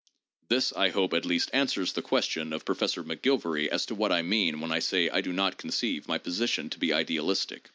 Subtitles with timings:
[0.47, 4.11] This, I hope, at least answers the question of Professor Mc Gilvary as to what
[4.11, 7.69] I mean when I say that I do not conceive my position to be idealistic.